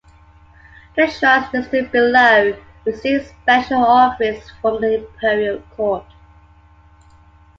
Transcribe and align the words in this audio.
The 0.95 1.05
shrines 1.05 1.53
listed 1.53 1.91
below 1.91 2.57
receive 2.85 3.23
special 3.43 3.85
offerings 3.85 4.51
from 4.59 4.81
the 4.81 4.95
Imperial 5.05 5.59
Court. 5.77 6.05